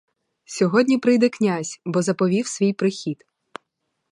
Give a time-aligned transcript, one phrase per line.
[0.45, 3.25] Сьогодні прийде князь, бо заповів свій прихід.